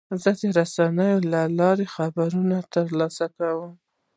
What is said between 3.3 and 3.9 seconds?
کوم.